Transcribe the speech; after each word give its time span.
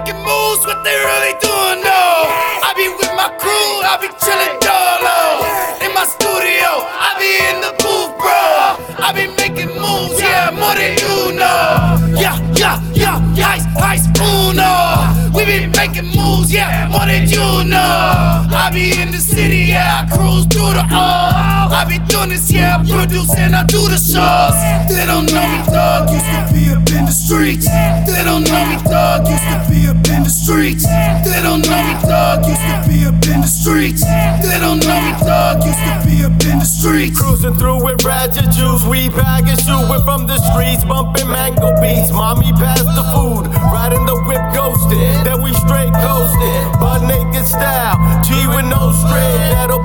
making 0.00 0.22
moves, 0.24 0.64
what 0.64 0.82
they 0.82 0.96
really 0.96 1.36
doing, 1.44 1.84
no. 1.84 2.04
I 2.64 2.72
be 2.76 2.88
with 2.96 3.12
my 3.12 3.28
crew, 3.36 3.68
I 3.84 4.00
be 4.00 4.08
chillin' 4.16 4.56
dolo. 4.64 5.44
In 5.84 5.92
my 5.92 6.04
studio, 6.08 6.88
I 6.88 7.10
be 7.20 7.28
in 7.52 7.60
the 7.60 7.72
booth, 7.84 8.16
bro. 8.16 8.80
I 8.96 9.12
be 9.12 9.28
making 9.36 9.72
moves, 9.76 10.20
yeah, 10.20 10.50
more 10.56 10.72
than 10.72 10.96
you 10.96 11.36
know. 11.36 12.00
Yeah, 12.16 12.36
yeah, 12.56 12.80
yeah, 12.94 13.20
ice, 13.44 13.66
ice, 13.76 14.06
uno. 14.16 15.36
We 15.36 15.44
be 15.44 15.66
making 15.76 16.08
moves, 16.16 16.52
yeah, 16.52 16.88
more 16.88 17.04
than 17.04 17.28
you 17.28 17.68
know. 17.68 18.48
I 18.48 18.70
be 18.72 18.96
in 19.00 19.10
the 19.12 19.18
city, 19.18 19.68
yeah, 19.76 20.06
I 20.08 20.16
cruise 20.16 20.46
through 20.46 20.80
the 20.80 20.84
all. 20.92 21.68
I 21.76 21.84
be 21.84 21.98
doing 22.08 22.30
this, 22.30 22.50
yeah, 22.50 22.78
I 22.78 22.88
produce 22.88 23.34
and 23.36 23.54
I 23.54 23.64
do 23.64 23.84
the 23.84 24.00
shows. 24.00 24.56
They 24.88 25.04
don't 25.04 25.28
know 25.28 25.44
me, 25.44 25.60
dog, 25.68 26.08
used 26.08 26.24
to 26.24 26.40
be 26.52 26.72
up 26.72 26.88
in 26.88 27.04
the 27.04 27.12
streets. 27.12 27.68
Don't 28.40 28.56
know 28.56 28.72
me, 28.72 28.82
dog, 28.88 29.28
used 29.28 29.44
to 29.44 29.58
be 29.68 29.84
up 29.84 30.00
in 30.16 30.24
the 30.24 30.32
streets. 30.32 30.88
They 30.88 31.40
don't 31.44 31.60
know 31.60 31.76
me, 31.76 31.92
dog, 32.08 32.40
used 32.48 32.64
to 32.64 32.80
be 32.88 33.04
up 33.04 33.20
in 33.28 33.44
the 33.44 33.50
streets. 33.52 34.00
They 34.00 34.56
don't 34.56 34.80
know 34.80 34.96
me, 34.96 35.12
dog, 35.20 35.60
used 35.60 35.76
to 35.76 36.00
be 36.08 36.24
up 36.24 36.40
in 36.48 36.56
the 36.56 36.64
streets. 36.64 37.20
Cruising 37.20 37.52
through 37.60 37.84
with 37.84 38.00
Rachet 38.00 38.48
Juice, 38.48 38.80
weed 38.88 39.12
bag 39.12 39.44
and 39.44 39.60
shooting 39.60 40.00
from 40.08 40.24
the 40.24 40.40
streets, 40.40 40.88
bumping 40.88 41.28
mango 41.28 41.68
beats. 41.84 42.08
Mommy 42.16 42.48
passed 42.56 42.88
the 42.88 43.04
food, 43.12 43.44
riding 43.68 44.08
the 44.08 44.16
whip 44.24 44.40
ghosted. 44.56 45.04
Then 45.20 45.44
we 45.44 45.52
straight 45.60 45.92
coasted, 46.00 46.80
butt 46.80 47.04
naked 47.04 47.44
style. 47.44 48.00
G 48.24 48.32
with 48.48 48.64
no 48.72 48.88
string, 49.04 49.36
that'll 49.52 49.79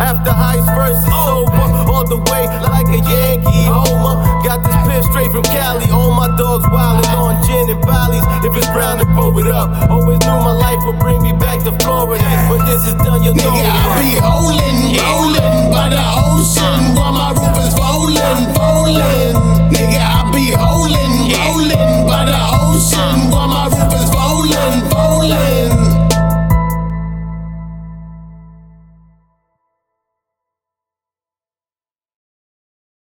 after 0.00 0.30
heist 0.30 0.66
versus 0.74 1.06
over. 1.10 1.64
All 1.90 2.06
the 2.06 2.18
way 2.30 2.46
like 2.62 2.88
a 2.90 3.00
Yankee 3.04 3.66
homer. 3.66 4.18
Got 4.42 4.64
this 4.64 4.76
piff 4.86 5.04
straight 5.10 5.30
from 5.30 5.44
Cali. 5.44 5.90
All 5.90 6.12
my 6.14 6.28
dogs 6.36 6.64
wildin' 6.66 7.14
on 7.14 7.42
gin 7.46 7.70
and 7.70 7.80
Bally's. 7.82 8.24
If 8.44 8.56
it's 8.56 8.68
brown, 8.70 8.98
to 8.98 9.06
pull 9.14 9.36
it 9.38 9.48
up. 9.48 9.70
Always 9.90 10.20
knew 10.20 10.38
my 10.42 10.52
life 10.52 10.80
would 10.86 10.98
bring 10.98 11.22
me 11.22 11.32
back 11.32 11.62
to 11.64 11.72
Florida. 11.84 12.24
But 12.48 12.66
this 12.66 12.86
is 12.86 12.94
done, 13.02 13.22
you 13.22 13.34
know 13.34 13.50
Nigga, 13.50 13.70
I 13.70 14.02
be 14.02 14.10
holding, 14.18 14.78
rolling 14.98 15.70
by 15.70 15.88
the 15.90 16.02
ocean 16.02 16.94
while 16.94 17.14
my 17.14 17.30
roof 17.32 17.56
is 17.62 17.74
rolling, 17.78 18.42
rolling. 18.58 19.34
Nigga, 19.72 20.00
I 20.02 20.30
be 20.34 20.52
holding, 20.52 21.32
rolling 21.32 22.06
by 22.06 22.24
the 22.26 22.36
ocean 22.36 23.34